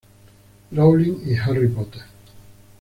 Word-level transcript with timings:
Rowling 0.71 1.27
y 1.29 1.35
Harry 1.35 1.67
Potter. 1.67 2.01